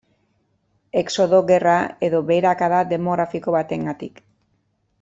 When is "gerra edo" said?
1.51-2.21